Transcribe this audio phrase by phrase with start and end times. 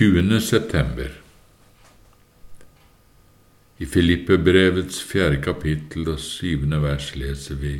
[0.00, 0.40] 20.
[0.40, 1.10] september
[3.78, 7.74] I Filippebrevets fjerde kapittel og syvende vers leser vi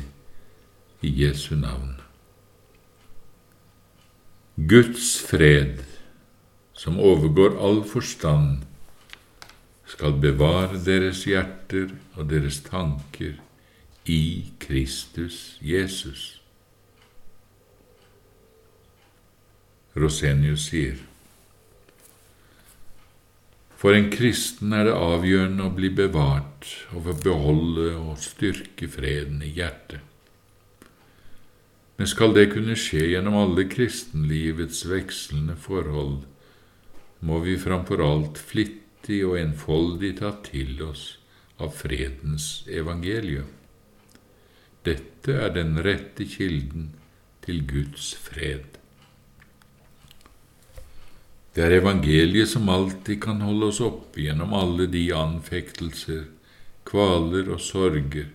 [1.01, 1.95] i Jesu navn.
[4.69, 5.81] Guds fred,
[6.77, 8.69] som overgår all forstand,
[9.89, 13.33] skal bevare deres hjerter og deres tanker
[14.05, 16.35] i Kristus Jesus.
[19.97, 21.07] Rosenius sier
[23.81, 29.39] for en kristen er det avgjørende å bli bevart og få beholde og styrke freden
[29.41, 30.03] i hjertet.
[31.97, 36.19] Men skal det kunne skje gjennom alle kristenlivets vekslende forhold,
[37.25, 41.03] må vi framfor alt flittig og enfoldig ta til oss
[41.61, 43.49] av fredens evangelium.
[44.85, 46.91] Dette er den rette kilden
[47.45, 48.80] til Guds fred.
[51.51, 56.29] Det er evangeliet som alltid kan holde oss oppe gjennom alle de anfektelser,
[56.87, 58.29] kvaler og sorger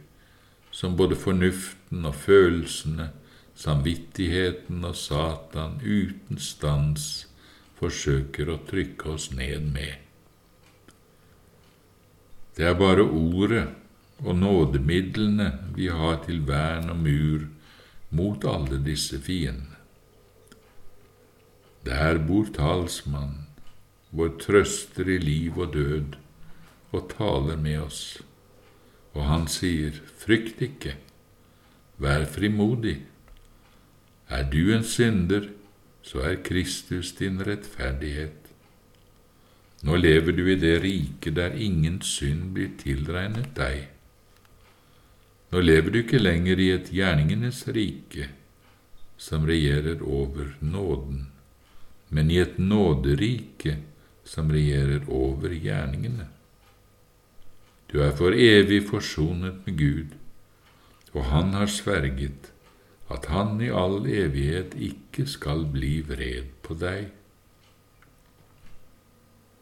[0.76, 3.08] som både fornuften og følelsene,
[3.56, 7.06] samvittigheten og Satan uten stans
[7.78, 9.94] forsøker å trykke oss ned med.
[12.56, 13.64] Det er bare ordet
[14.24, 17.48] og nådemidlene vi har til vern og mur
[18.16, 19.75] mot alle disse fiendene.
[21.86, 23.46] Der bor talsmann,
[24.10, 26.16] vår trøster i liv og død,
[26.90, 28.00] og taler med oss.
[29.14, 30.96] Og han sier, Frykt ikke,
[32.02, 32.96] vær frimodig.
[34.26, 35.46] Er du en synder,
[36.02, 38.50] så er Kristus din rettferdighet.
[39.86, 43.86] Nå lever du i det riket der ingen synd blir tilregnet deg.
[45.54, 48.26] Nå lever du ikke lenger i et gjerningenes rike
[49.16, 51.28] som regjerer over nåden
[52.08, 53.76] men i et nåderike
[54.26, 56.28] som regjerer over gjerningene.
[57.90, 60.14] Du er for evig forsonet med Gud,
[61.14, 62.50] og Han har sverget
[63.10, 67.12] at Han i all evighet ikke skal bli vred på deg.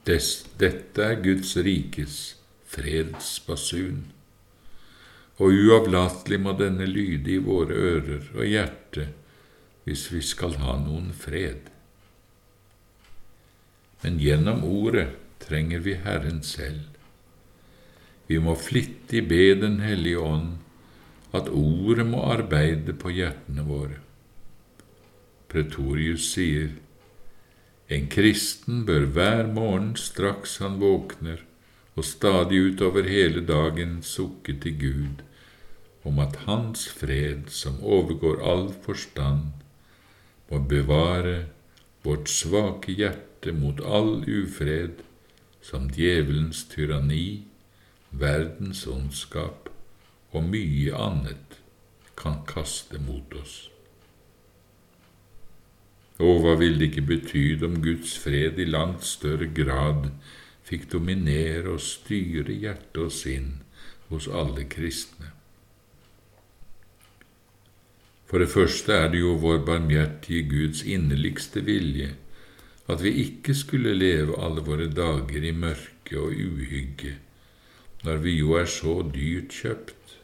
[0.04, 2.16] Dette er Guds rikes
[2.69, 4.00] fredsbasun,
[5.38, 9.09] og uavlatelig må denne lyde i våre ører og hjerte
[9.84, 11.73] hvis vi skal ha noen fred
[14.03, 15.09] men gjennom Ordet
[15.44, 16.82] trenger vi Herren selv.
[18.27, 20.55] Vi må flittig be Den hellige ånd
[21.34, 23.99] at Ordet må arbeide på hjertene våre.
[25.50, 26.71] Pretorius sier,
[27.93, 31.43] en kristen bør hver morgen straks han våkner,
[31.94, 35.22] og stadig utover hele dagen sukke til Gud
[36.04, 39.53] om at Hans fred, som overgår all forstand,
[40.50, 41.47] må bevare
[42.04, 45.03] vårt svake hjerte hjerte mot all ufred,
[45.60, 47.44] som djevelens tyranni,
[48.10, 49.69] verdens ondskap
[50.32, 51.60] og mye annet
[52.16, 53.71] kan kaste mot oss.
[56.21, 60.10] Og hva ville det ikke betydd om Guds fred i langt større grad
[60.65, 63.62] fikk dominere og styre hjerte og sinn
[64.09, 65.33] hos alle kristne?
[68.25, 72.15] For det første er det jo vår barmhjertige Guds inderligste vilje
[72.89, 77.17] at vi ikke skulle leve alle våre dager i mørke og uhygge,
[78.05, 80.19] når vi jo er så dyrt kjøpt.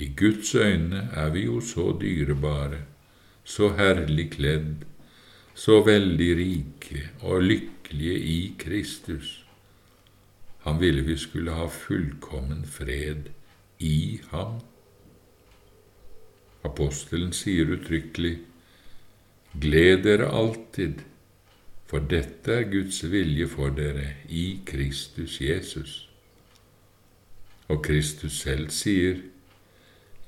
[0.00, 2.80] I Guds øyne er vi jo så dyrebare,
[3.44, 4.86] så herlig kledd,
[5.54, 9.44] så veldig rike og lykkelige i Kristus.
[10.64, 13.30] Han ville vi skulle ha fullkommen fred
[13.78, 14.58] i ham.
[16.64, 18.38] Apostelen sier uttrykkelig,
[19.60, 21.00] Gled dere alltid,
[21.90, 25.94] for dette er Guds vilje for dere i Kristus Jesus.
[27.66, 29.24] Og Kristus selv sier,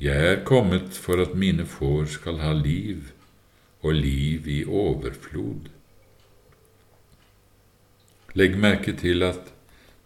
[0.02, 3.12] Jeg er kommet for at mine får skal ha liv,
[3.82, 5.68] og liv i overflod.
[8.34, 9.52] Legg merke til at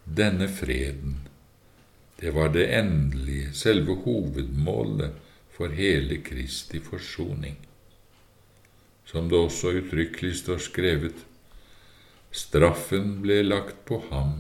[0.05, 1.23] denne freden,
[2.21, 5.17] det var det endelige, selve hovedmålet
[5.57, 7.57] for hele Kristi forsoning.
[9.05, 11.25] Som det også uttrykkelig står skrevet,
[12.37, 14.35] Straffen ble lagt på ham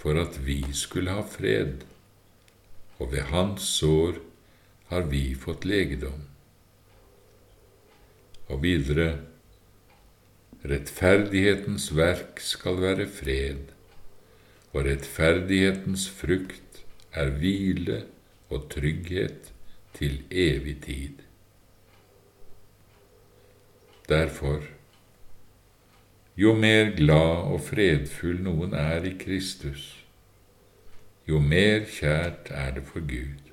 [0.00, 1.84] for at vi skulle ha fred,
[2.98, 4.16] og ved hans sår
[4.88, 6.24] har vi fått legedom.
[8.48, 9.10] Og videre,
[10.64, 13.70] rettferdighetens verk skal være fred,
[14.72, 16.82] og rettferdighetens frukt
[17.12, 18.04] er hvile
[18.48, 19.52] og trygghet
[19.96, 21.20] til evig tid.
[24.08, 24.64] Derfor,
[26.36, 29.82] Jo mer glad og fredfull noen er i Kristus,
[31.28, 33.52] jo mer kjært er det for Gud,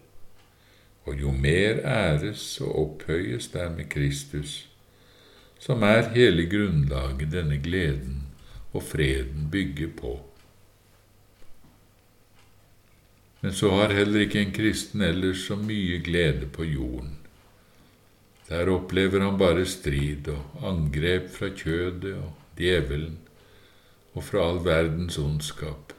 [1.03, 4.69] og jo mer æres og opphøyes der med Kristus,
[5.59, 8.23] som er hele grunnlaget denne gleden
[8.71, 10.15] og freden bygger på.
[13.41, 17.17] Men så har heller ikke en kristen ellers så mye glede på jorden.
[18.49, 23.17] Der opplever han bare strid og angrep fra kjødet og djevelen
[24.13, 25.94] og fra all verdens ondskap.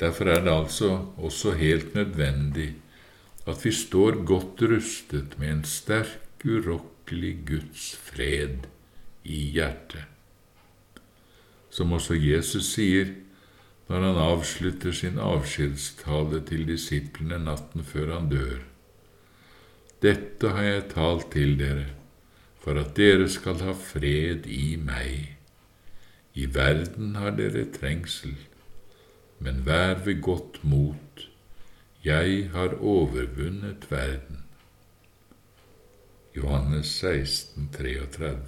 [0.00, 0.90] Derfor er det altså
[1.20, 2.72] også helt nødvendig
[3.48, 8.64] at vi står godt rustet med en sterk, urokkelig Guds fred
[9.24, 10.06] i hjertet.
[11.70, 13.12] Som også Jesus sier
[13.90, 18.60] når han avslutter sin avskjedstale til disiplene natten før han dør.
[20.00, 21.88] Dette har jeg talt til dere,
[22.60, 25.36] for at dere skal ha fred i meg.
[26.36, 28.36] I verden har dere trengsel,
[29.40, 31.24] men vær ved godt mot,
[32.04, 34.44] jeg har overvunnet verden.
[36.36, 38.38] Johannes 16, 33.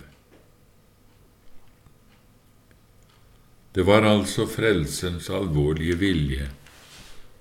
[3.75, 6.51] Det var altså Frelsens alvorlige vilje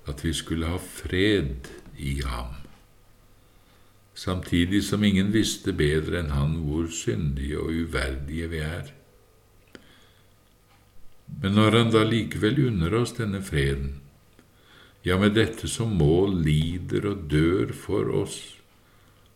[0.08, 2.61] at vi skulle ha fred i ham
[4.22, 8.92] samtidig som ingen visste bedre enn han hvor syndige og uverdige vi er.
[11.42, 13.96] Men når han da likevel unner oss denne freden,
[15.02, 18.36] ja, med dette som mål lider og dør for oss,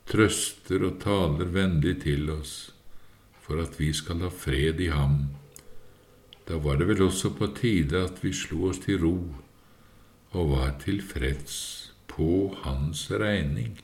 [0.06, 2.52] trøster og taler vennlig til oss,
[3.42, 5.18] for at vi skal ha fred i ham,
[6.46, 9.16] da var det vel også på tide at vi slo oss til ro
[10.36, 11.56] og var tilfreds
[12.06, 13.74] på hans regning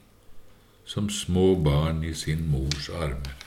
[0.84, 3.38] som små barn i sin mors armer.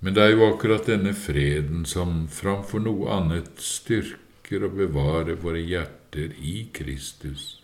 [0.00, 5.62] Men det er jo akkurat denne freden som framfor noe annet styrker og bevarer våre
[5.62, 7.62] hjerter i Kristus,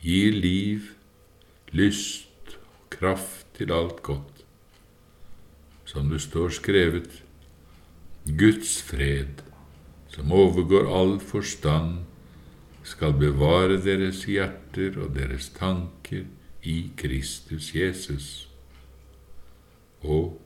[0.00, 0.92] gir liv,
[1.74, 4.44] lyst og kraft til alt godt.
[5.84, 7.10] Som det står skrevet,
[8.24, 9.42] Guds fred,
[10.08, 12.04] som overgår all forstand,
[12.84, 16.26] skal bevare deres hjerter og deres tanker
[16.62, 18.48] i Kristus Jesus.
[20.04, 20.36] Og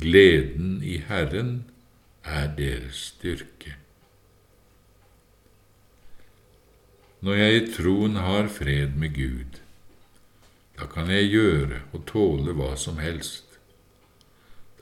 [0.00, 1.64] gleden i Herren
[2.24, 3.76] er deres styrke.
[7.24, 9.60] Når jeg i troen har fred med Gud,
[10.74, 13.54] da kan jeg gjøre og tåle hva som helst.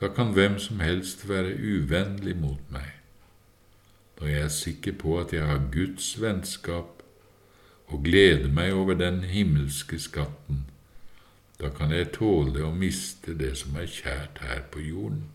[0.01, 3.02] Da kan hvem som helst være uvennlig mot meg
[4.23, 7.01] når jeg er sikker på at jeg har Guds vennskap
[7.91, 10.61] og gleder meg over den himmelske skatten,
[11.59, 15.25] da kan jeg tåle å miste det som er kjært her på jorden.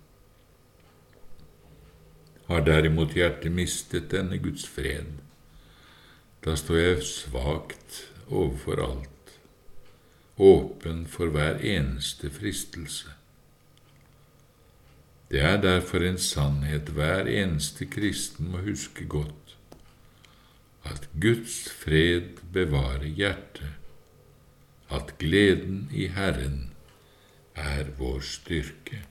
[2.49, 5.21] Har derimot hjertet mistet denne Guds fred,
[6.41, 9.37] da står jeg svakt overfor alt,
[10.41, 13.18] åpen for hver eneste fristelse.
[15.31, 19.57] Det er derfor en sannhet hver eneste kristen må huske godt,
[20.89, 23.69] at Guds fred bevarer hjertet,
[24.91, 26.73] at gleden i Herren
[27.55, 29.03] er vår styrke.